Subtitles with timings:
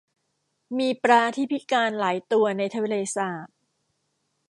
[0.77, 3.47] มีปลาที่พิการหลายตัวในทะเลสาบ